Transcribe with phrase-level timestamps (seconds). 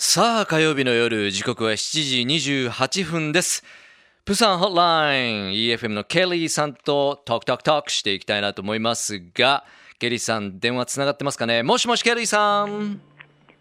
[0.00, 3.64] さあ火曜日の夜時刻は7時28分です
[4.24, 9.64] プサンホットライン EFM のケリーさんとトークトークトークしていきたいなと思いますが
[9.98, 13.00] ケリーさん電話つながってますかねもしもしケリーさん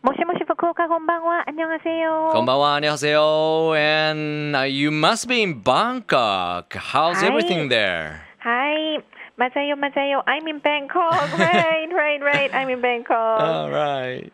[0.02, 1.44] もしもし福岡こんばんは。
[1.50, 2.30] 안녕하세요。
[2.32, 6.68] こんばんは、안녕하세요 And uh, you must be in Bangkok.
[6.78, 8.12] How's はい everything there?
[8.38, 9.04] はい。
[9.36, 10.22] 맞아요, 맞아요.
[10.28, 11.10] I'm in Bangkok.
[11.40, 12.52] right, right, right.
[12.52, 13.42] I'm in Bangkok.
[13.42, 14.32] Alright.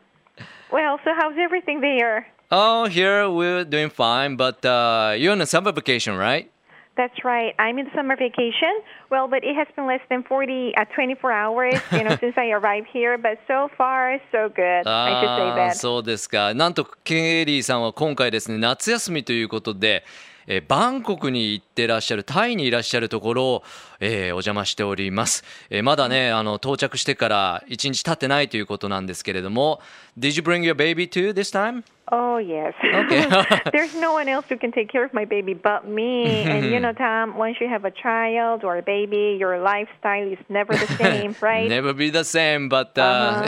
[0.72, 2.28] well, so how's everything there?
[2.52, 6.52] Oh, here we're doing fine, but uh, you're on a summer vacation, right?
[6.98, 7.56] That's right.
[7.58, 8.82] I'm in summer vacation.
[9.10, 12.50] Well, but it has been less than 40, uh, 24 hours, you know, since I
[12.52, 13.18] arrived here.
[13.18, 14.86] But so far, so good.
[14.86, 15.76] I should say あー that.
[15.76, 16.54] そうですか。
[16.54, 20.04] なんとケリーさんは今回ですね夏休みということで、
[20.47, 23.63] えーバンコクに行ってらっしゃるタイにいらっしゃるところを、
[24.01, 25.45] えーお邪魔しております。
[25.71, 29.81] えーまだねあの到着してから1日経ってないということなんですけれども
[30.19, 31.83] Did you bring your baby too this time?
[32.13, 32.73] Oh, yes.
[32.85, 33.27] Okay.
[33.73, 36.45] There's no one else who can take care of my baby but me.
[36.45, 40.39] and you know, Tom, once you have a child or a baby, your lifestyle is
[40.49, 41.69] never the same, right?
[41.69, 43.43] Never be the same, but、uh,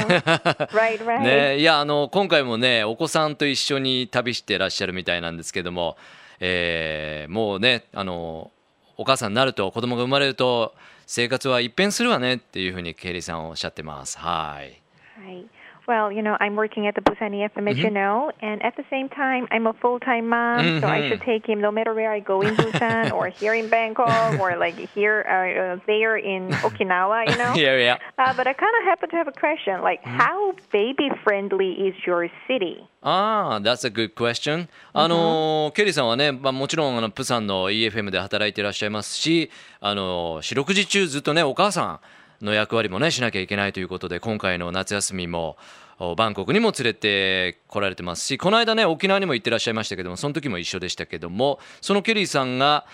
[0.72, 1.20] Right, right.
[1.22, 5.96] ね、いやあの今回もねお子さんと一緒に旅してらっしゃるみたいなんですけども、
[6.40, 8.50] えーもうねあの
[8.96, 10.74] お母さんになると子供が生まれると
[11.06, 14.18] 生活は一変するわねっていうふうにケリーさんおっしゃってます。
[14.18, 14.80] はい。
[15.24, 15.46] はい
[15.87, 18.85] Well, you know, I'm working at the Busan EFM, as you know, and at the
[18.89, 22.21] same time, I'm a full-time mom, so I should take him no matter where I
[22.21, 27.29] go in Busan or here in Bangkok or like here uh, uh, there in Okinawa,
[27.29, 27.53] you know.
[27.53, 27.99] い やいや。
[28.17, 32.29] Uh, but I kind of happen to have a question, like how baby-friendly is your
[32.47, 32.85] city?
[33.01, 34.69] ああ、that's a good question.
[34.93, 41.99] あの、ケリーさんはね、まあ、もちろんあのプサンの EFM で働いていらっしゃいますし、あの四六時中ずっとねお母さん
[42.42, 45.56] の役割もねしなきゃいけないということで、今回の夏休みも
[45.98, 52.86] おバンコクにも連れて来られてますし、この間ね沖縄にも行ってらっしゃいましたけども、その時も一緒でしたけども、そのケリーさんが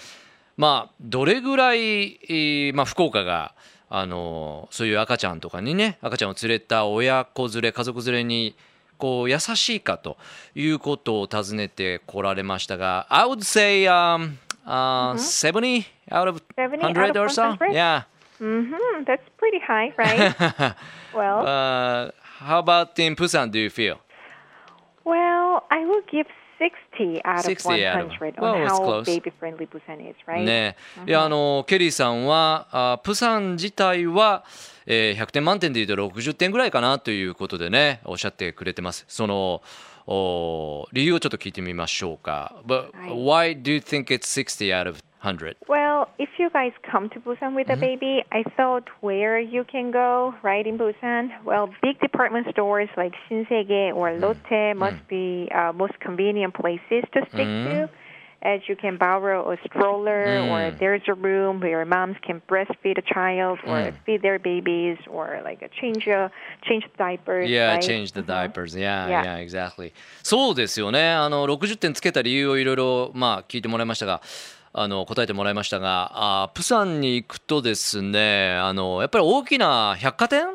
[0.57, 3.55] まあどれぐらい、えーまあ福岡が
[3.91, 8.57] あのそういう赤ちゃんとかにね赤ちゃんを連れた親子連れ家族連れに
[8.99, 10.17] こう優しいかと
[10.55, 14.37] いうことを尋ねてこられましたが I would say、um,
[14.67, 17.57] uh, 70 out of 70 100 out of or so?
[17.57, 17.73] 100?
[17.73, 18.05] yeah
[18.41, 19.05] Mm-hmm.
[19.07, 20.75] That's pretty high, right?
[21.15, 23.99] well, uh, how about in Busan do you feel
[25.05, 26.27] well, I will give
[26.59, 29.07] 60 out 60 of out of- 100 well, on how close.
[29.07, 30.45] baby-friendly Busan is, right?
[30.45, 34.45] ねいやあのケリーさんはあプサン自体は、
[34.87, 39.63] えー100点満点でいうと60点ぐらいかなということでねおっしゃってくれてますその
[40.07, 45.58] お理由をちょっと聞いてみましょうか But はい why do you think it's 60 out of 100?
[45.68, 49.92] Well, if you guys come to Busan with a baby, I thought where you can
[49.92, 51.30] go, right, in Busan?
[51.44, 57.20] Well, big department stores like Shinsegae or Lotte must be uh, most convenient places to
[57.34, 57.90] stick to.
[58.42, 63.02] As you can borrow a stroller, or there's a room where moms can breastfeed a
[63.02, 66.32] child, or feed their babies, or like a change a
[66.64, 67.50] change the diapers.
[67.50, 67.82] Yeah, right?
[67.82, 68.74] change the diapers.
[68.74, 69.24] Yeah, Yeah.
[69.26, 69.92] yeah, exactly.
[70.24, 71.12] そうですよね。
[71.12, 74.22] あの60点つけた理由をいろいろまあ聞いてもらいましたが、
[74.75, 80.47] あの答えてもらいましたが、あプサンに行くとですね、あのやっぱり大きな百貨店？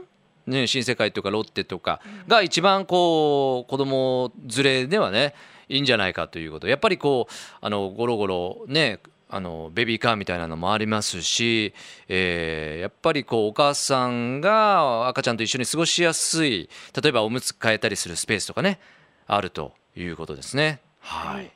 [0.45, 5.35] ね、新世界とかロッテとかが一番こう子供連れではね
[5.67, 8.99] いいんじゃないかということやっぱりこうあのゴロゴロね
[9.29, 11.75] あのベビーカーみたいなのもありますし、
[12.07, 16.67] えーやっぱりこうお母さんが赤ちゃんと一緒に過ごしやすい
[16.99, 18.79] 例えばおむつ替えたりするスペースとかね
[19.27, 20.79] あるということですね。
[20.99, 21.51] はい、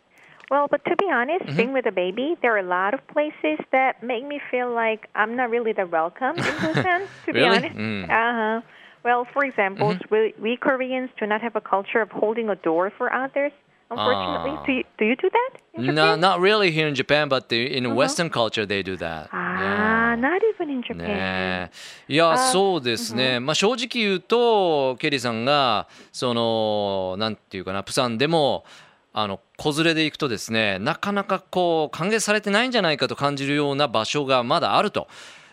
[0.52, 3.58] Well, but to be honest, being with a baby, there are a lot of places
[3.70, 7.00] that make me feel like I'm not really that welcome in Busan.
[7.26, 7.56] To be Really?
[7.58, 8.04] honest, Mm.
[8.04, 8.60] uh huh.
[9.04, 12.90] Well, for example, we, we Koreans do not have a culture of holding a door
[12.96, 13.52] for others.
[13.90, 14.64] Unfortunately, Ah.
[14.66, 15.50] do you, do you do that?
[15.74, 16.20] In No, Japan?
[16.20, 19.28] not really here in Japan, but the, in Western culture they do that.
[19.32, 20.14] Ah, Yeah.
[20.16, 21.06] not even in Japan.
[21.06, 21.70] ね
[22.08, 28.64] えいやそうですね、まあ、正直言うとケリーさんがそのなんていうかなプサンでも
[29.13, 35.07] あの子連れで行くとですねなかなかこう歓迎されてないんじゃないかと感じるような場所がまだあると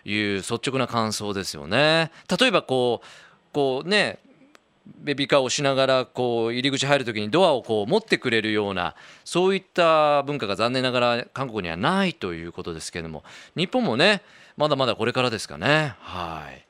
[0.05, 2.11] いう率直な感想ですよね。
[2.41, 3.07] 例えばこう
[3.53, 4.19] こうね
[4.87, 13.23] ベビーカーをしながらこう入り口入るときにドアをこう持ってくれるようなそういった文化が残念ながら韓国にはないということですけれども
[13.57, 14.23] 日本もね
[14.57, 16.70] まだまだこれからですかねはい。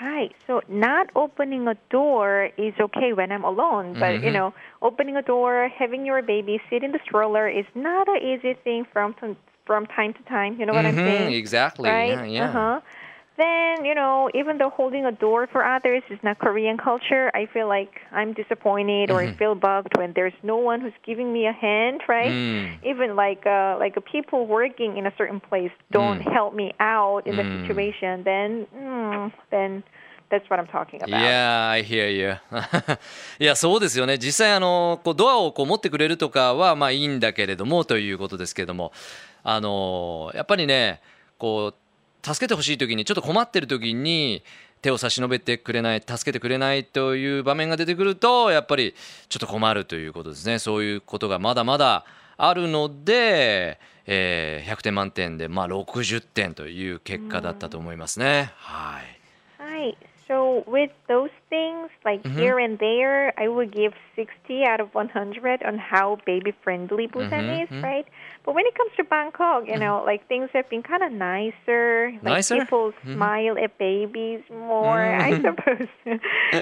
[0.00, 0.30] Hi.
[0.46, 5.22] So not opening a door is okay when I'm alone, but you know, opening a
[5.22, 9.14] door, having your baby sit in the stroller is not an easy thing from
[9.66, 10.58] from time to time.
[10.58, 11.32] You know what I'm Mhm, saying?
[11.34, 11.90] exactly.
[11.90, 12.08] Right?
[12.08, 12.44] Yeah, yeah.
[12.48, 12.80] Uh-huh.
[13.40, 17.46] Then, you know, even though holding a door for others is not Korean culture, I
[17.52, 21.46] feel like I'm disappointed or I feel bugged when there's no one who's giving me
[21.46, 22.30] a hand, right?
[22.32, 22.78] Mm.
[22.84, 27.26] Even like uh, like uh, people working in a certain place don't help me out
[27.26, 27.60] in the Mm.
[27.66, 29.82] situation, then mm, then
[30.30, 31.10] that's what I'm talking about.
[31.20, 32.36] Yeah, I hear you.
[33.40, 34.16] いや、そうですよね。
[34.18, 38.92] 実際、あの、こうドアをこう持ってくれるとかは、まあいいんだけれども、ということですけれども、
[39.42, 41.00] あの、やっぱりね、
[41.38, 41.74] こう、
[42.22, 44.42] 助けてほしい時に、ちょっと困ってる時に、
[44.82, 48.94] 手を差し伸べてくれない、助けてくれないという場面が出てくると、やっぱり
[49.28, 50.58] ちょっと困るということですね。
[50.58, 52.04] そういうことがまだまだ
[52.36, 58.52] あるので、えー100点満点で、まあ60点という結果だったと思いますね。
[58.56, 59.62] はい。
[59.62, 62.33] はい So with those things, like Mhm.
[62.39, 67.45] here and there, I would give 60 out of 100 on how baby friendly Busan
[67.45, 67.83] Mhm, is, mhm.
[67.83, 68.07] right?
[68.43, 72.11] But when it comes to Bangkok, you know, like things have been kind of nicer.
[72.23, 72.57] Like Nicer?
[72.57, 73.13] people Mhm.
[73.13, 75.41] smile at babiys more, I Mhm.
[75.45, 75.87] suppose.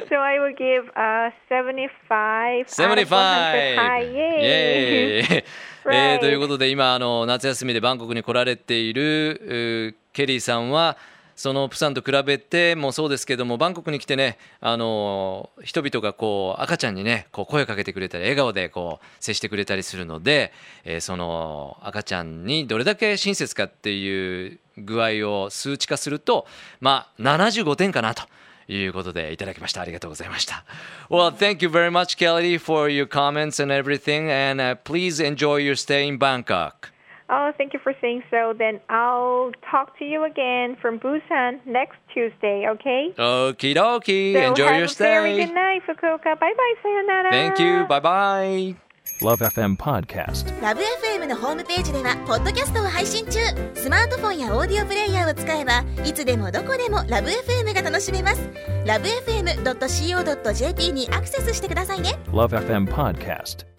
[0.10, 3.16] so I would give uh 75 out of 75!
[3.16, 3.78] 100.
[3.80, 4.44] Hi, イ yay!
[4.44, 5.44] エーイ
[5.86, 6.20] えー Right.
[6.20, 10.96] ということで今あの夏休みでバンコクに来られているうーケリーさんは
[11.39, 20.53] そのプサンと比べてもそうですけどもバンコクに来てねあの人々がこう赤ちゃんにねこう声をかけてくれたり笑顔でこう接してくれたりするので、
[20.85, 26.45] えーその赤ちゃんにどれだけ親切かっていう具合を数値化すると
[26.81, 28.25] まあ75点かなと。
[28.71, 29.81] いうことでいただきました。
[29.81, 30.63] ありがとうございました。
[31.09, 34.31] Well, thank you very much, Kelly, for your comments and everything.
[34.31, 36.93] And、uh, please enjoy your stay in Bangkok.
[37.31, 38.55] Oh, thank you for saying so.
[38.59, 43.13] Then I'll talk to you again from Busan next Tuesday, okay?
[43.19, 44.33] Okie dokie.
[44.33, 45.45] So enjoy have your a very stay.
[45.45, 46.39] good night, Fukuoka.
[46.41, 47.31] Bye bye, sayonara.
[47.31, 47.85] Thank you.
[47.87, 48.77] Bye bye.
[49.21, 50.47] Love FM Podcast.
[50.63, 53.41] ラブ f m のホームページではポッドキャストを配信中
[53.75, 58.49] スマートフォンやオーディオプレイヤーを使えばいつでもどこでもラブ f m が楽しめます
[58.87, 63.78] ラブ FM.co.jp にアクセスしてくださいね Love FM Podcast.